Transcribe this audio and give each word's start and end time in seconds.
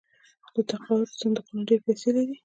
د 0.53 0.55
تقاعد 0.69 1.07
صندوقونه 1.19 1.61
ډیرې 1.69 1.83
پیسې 1.85 2.09
لري. 2.15 2.35